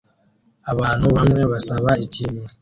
Abantu 0.71 1.05
bamwe 1.15 1.41
basaba 1.51 1.91
ikintu 2.05 2.43